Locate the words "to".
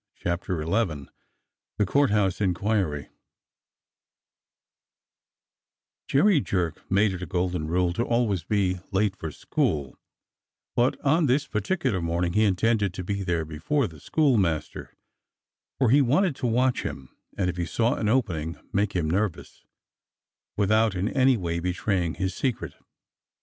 7.93-8.01, 12.95-13.03, 16.37-16.47